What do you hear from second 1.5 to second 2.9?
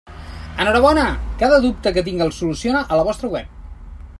dubte que tinc el solucione